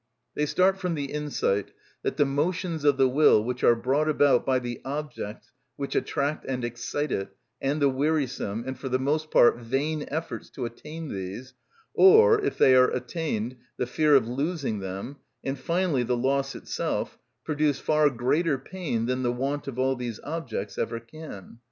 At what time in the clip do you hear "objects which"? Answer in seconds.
4.83-5.93